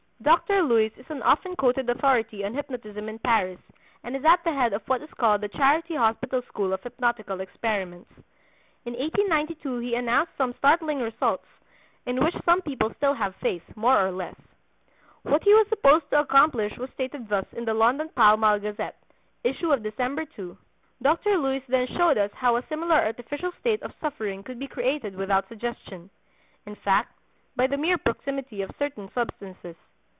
[0.23, 0.61] Dr.
[0.61, 3.57] Luys is an often quoted authority on hypnotism in Paris,
[4.03, 7.39] and is at the head of what is called the Charity Hospital school of hypnotical
[7.41, 8.11] experiments.
[8.85, 11.47] In 1892 he announced some startling results,
[12.05, 14.35] in which some people still have faith (more or less).
[15.23, 19.01] What he was supposed to accomplish was stated thus in the London Pall Mall Gazette,
[19.43, 20.55] issue of December 2:
[21.01, 21.37] "Dr.
[21.39, 25.47] Luys then showed us how a similar artificial state of suffering could be created without
[25.47, 27.17] suggestion—in fact,
[27.55, 29.75] by the mere proximity of certain substances.